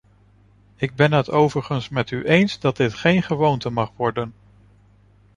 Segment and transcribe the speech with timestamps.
[0.75, 4.33] Ik ben het overigens met u eens dat dit geen gewoonte mag worden.